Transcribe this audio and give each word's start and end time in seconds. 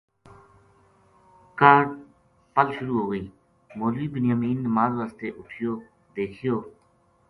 کاہڈ 1.59 1.87
پل 2.53 2.67
شروع 2.77 2.99
ہو 3.01 3.05
گئی 3.11 3.25
مولوی 3.77 4.07
بنیامین 4.15 4.57
نماز 4.67 4.91
واسطے 4.99 5.27
اُٹھیو 5.39 5.73
دیکھیو 6.15 6.55